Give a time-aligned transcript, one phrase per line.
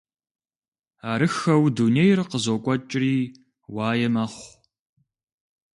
[1.11, 3.15] Арыххэу дунейр къызокӀуэкӀри
[3.75, 4.49] уае мэхъу.